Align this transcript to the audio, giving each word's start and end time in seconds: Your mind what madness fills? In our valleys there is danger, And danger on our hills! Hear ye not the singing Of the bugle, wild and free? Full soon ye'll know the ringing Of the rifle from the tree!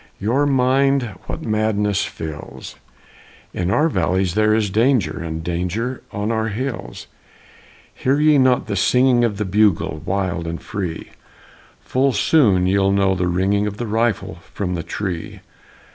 Your 0.19 0.47
mind 0.47 1.03
what 1.27 1.43
madness 1.45 2.03
fills? 2.05 2.75
In 3.53 3.69
our 3.69 3.87
valleys 3.87 4.33
there 4.33 4.51
is 4.55 4.71
danger, 4.71 5.21
And 5.23 5.43
danger 5.43 6.01
on 6.11 6.31
our 6.31 6.47
hills! 6.47 7.05
Hear 7.93 8.19
ye 8.19 8.39
not 8.39 8.65
the 8.65 8.75
singing 8.75 9.23
Of 9.23 9.37
the 9.37 9.45
bugle, 9.45 10.01
wild 10.03 10.47
and 10.47 10.59
free? 10.59 11.11
Full 11.81 12.13
soon 12.13 12.65
ye'll 12.65 12.91
know 12.91 13.13
the 13.13 13.27
ringing 13.27 13.67
Of 13.67 13.77
the 13.77 13.85
rifle 13.85 14.39
from 14.55 14.73
the 14.73 14.81
tree! 14.81 15.41